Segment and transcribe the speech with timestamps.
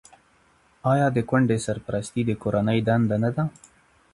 [0.91, 3.43] آیا د کونډې سرپرستي د کورنۍ دنده نه ده؟